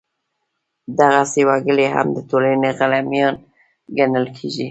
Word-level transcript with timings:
دغسې 0.99 1.41
وګړي 1.49 1.87
هم 1.93 2.07
د 2.15 2.17
ټولنې 2.29 2.69
غلیمان 2.77 3.35
ګڼل 3.97 4.25
کېدل. 4.35 4.59